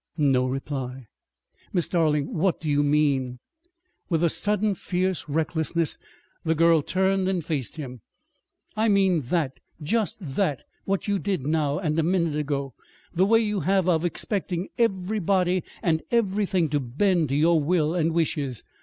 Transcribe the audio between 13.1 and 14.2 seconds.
The way you have of of